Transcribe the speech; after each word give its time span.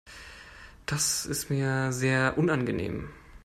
Das 0.87 1.27
ist 1.27 1.51
mir 1.51 1.93
sehr 1.93 2.35
unangenehm. 2.39 3.09